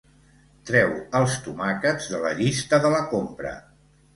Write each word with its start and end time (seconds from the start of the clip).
Treu 0.69 0.95
els 1.19 1.35
tomàquets 1.49 2.09
de 2.15 2.23
la 2.27 2.33
llista 2.43 2.81
de 2.87 2.93
la 2.99 3.07
compra. 3.13 3.57